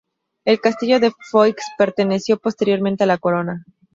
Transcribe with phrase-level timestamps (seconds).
[0.45, 3.63] El castillo de Foix perteneció posteriormente a la corona.